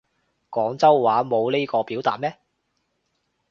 [0.49, 2.37] 廣州話冇呢個表達咩